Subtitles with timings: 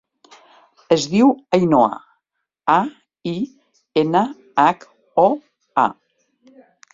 [0.95, 1.27] Es diu
[1.57, 1.99] Ainhoa:
[2.77, 2.77] a,
[3.33, 3.35] i,
[4.05, 4.25] ena,
[4.65, 4.89] hac,
[5.25, 5.27] o,
[5.85, 5.87] a.